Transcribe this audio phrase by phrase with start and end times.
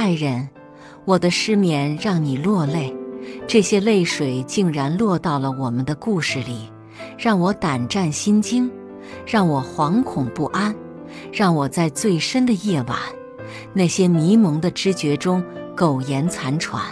[0.00, 0.48] 爱人，
[1.04, 2.96] 我的失眠让你落泪，
[3.46, 6.72] 这些泪水竟然落到了我们的故事里，
[7.18, 8.70] 让我胆战心惊，
[9.26, 10.74] 让我惶恐不安，
[11.30, 12.98] 让我在最深的夜晚，
[13.74, 15.44] 那些迷蒙的知觉中
[15.76, 16.82] 苟延残喘，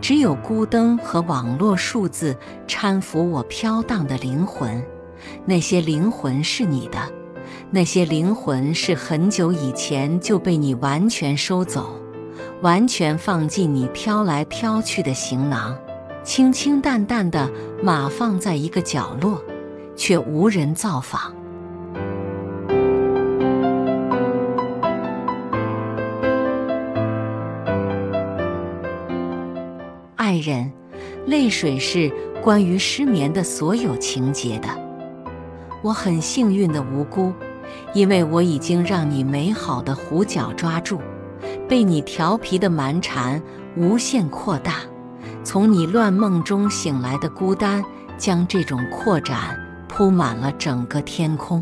[0.00, 2.36] 只有孤灯和网络数字
[2.68, 4.80] 搀扶我飘荡的灵魂。
[5.44, 6.98] 那些灵魂是你的，
[7.72, 12.00] 那些灵魂是很久以前就被你完全收走。
[12.62, 15.76] 完全放进你飘来飘去的行囊，
[16.22, 17.50] 清清淡淡的
[17.82, 19.42] 码放在一个角落，
[19.96, 21.34] 却无人造访。
[30.16, 30.72] 爱人，
[31.26, 32.10] 泪水是
[32.42, 34.68] 关于失眠的所有情节的。
[35.82, 37.32] 我很幸运的无辜，
[37.92, 40.98] 因为我已经让你美好的弧角抓住。
[41.74, 43.42] 被你调皮的蛮缠
[43.76, 44.76] 无限扩大，
[45.42, 47.84] 从你乱梦中醒来的孤单，
[48.16, 49.58] 将这种扩展
[49.88, 51.60] 铺满了整个天空。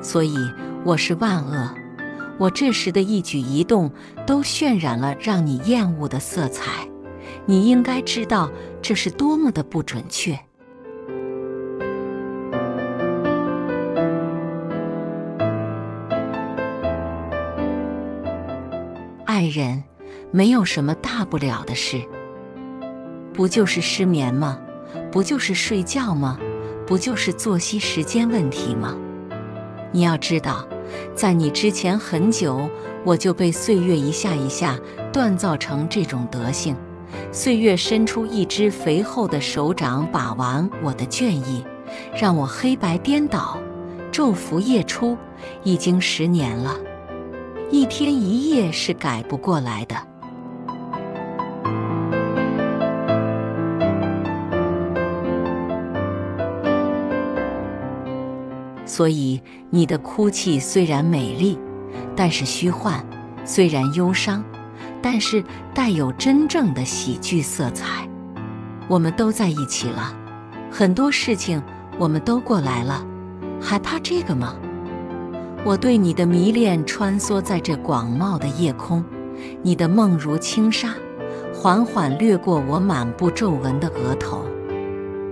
[0.00, 0.34] 所以
[0.82, 1.74] 我是万恶，
[2.38, 3.92] 我这时的一举一动
[4.26, 6.88] 都渲染了让你厌恶的色彩。
[7.44, 10.40] 你应该知道这是多么的不准确。
[19.38, 19.84] 爱人，
[20.32, 22.02] 没有什么大不了的事，
[23.32, 24.58] 不就是失眠吗？
[25.12, 26.36] 不就是睡觉吗？
[26.84, 28.96] 不就是作息时间问题吗？
[29.92, 30.66] 你要知道，
[31.14, 32.68] 在你之前很久，
[33.04, 34.76] 我就被岁月一下一下
[35.12, 36.74] 锻造成这种德性。
[37.30, 41.64] 岁月伸出一只肥厚的手掌，把玩我的倦意，
[42.20, 43.56] 让我黑白颠倒，
[44.10, 45.16] 昼伏夜出，
[45.62, 46.76] 已经十年了。
[47.70, 49.94] 一天一夜是改不过来的，
[58.86, 61.58] 所以你的哭泣虽然美丽，
[62.16, 63.04] 但是虚幻；
[63.44, 64.42] 虽然忧伤，
[65.02, 68.08] 但是带有真正的喜剧色彩。
[68.88, 70.14] 我们都在一起了，
[70.70, 71.62] 很多事情
[71.98, 73.06] 我们都过来了，
[73.60, 74.56] 还怕这个吗？
[75.64, 79.04] 我对你的迷恋穿梭在这广袤的夜空，
[79.62, 80.94] 你的梦如轻纱，
[81.52, 84.44] 缓缓掠过我满布皱纹的额头。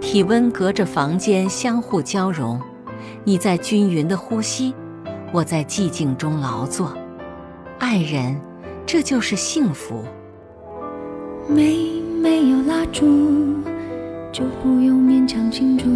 [0.00, 2.60] 体温隔着房间相互交融，
[3.24, 4.74] 你在均匀的呼吸，
[5.32, 6.96] 我在寂静中劳作。
[7.78, 8.40] 爱人，
[8.86, 10.04] 这就是幸福。
[11.48, 13.54] 没没有蜡烛，
[14.30, 15.86] 就不用勉强庆祝。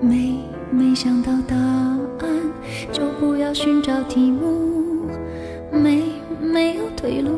[0.00, 0.38] 没
[0.70, 2.01] 没想到答案。
[2.90, 5.06] 就不要寻找题目，
[5.70, 6.02] 没
[6.40, 7.30] 没有退路，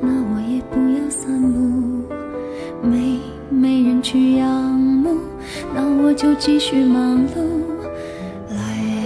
[0.00, 2.04] 那我也不要散步。
[2.82, 3.18] 没
[3.50, 5.18] 没人去仰慕，
[5.74, 7.40] 那我就继续忙碌。
[8.50, 8.56] 来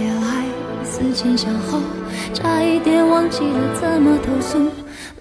[0.05, 0.45] 呀来，
[0.83, 1.79] 思前想后，
[2.33, 4.59] 差一点忘记了怎么投诉。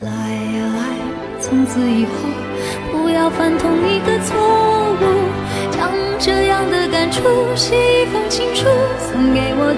[0.00, 0.96] 来呀来，
[1.40, 2.10] 从此以后
[2.92, 4.36] 不要犯同一个错
[5.00, 5.04] 误。
[5.70, 7.22] 将这样的感触
[7.56, 7.74] 写，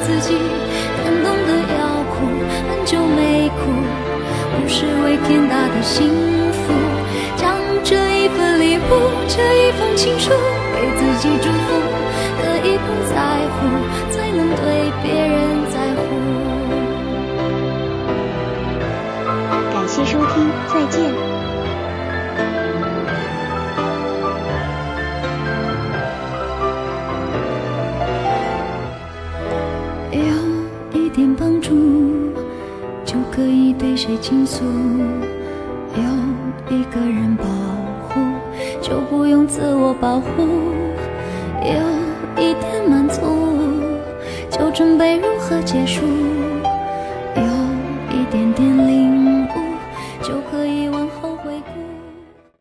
[0.00, 0.36] 自己。
[1.04, 2.26] 感动的要哭，
[2.68, 3.70] 很久没哭，
[4.56, 6.08] 不是为天大的幸
[6.52, 6.72] 福。
[7.36, 8.80] 将这一份礼物，
[9.28, 10.30] 这一封情书，
[10.74, 11.68] 给自己祝福。
[12.38, 13.14] 可以不在
[13.54, 13.56] 乎，
[14.10, 15.34] 才能对别人
[15.70, 16.04] 在乎。
[19.72, 21.25] 感谢收听，再见。
[33.96, 34.62] 谁倾诉？
[35.94, 37.44] 有一个人保
[38.08, 38.20] 护，
[38.82, 40.42] 就不用自我保护。
[41.62, 43.22] 有一点满足，
[44.50, 46.02] 就准备如何结束？